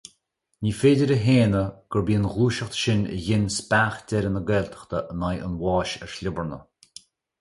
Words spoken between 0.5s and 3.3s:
Ní féidir a shéanadh gurbh í an ghluaiseacht sin a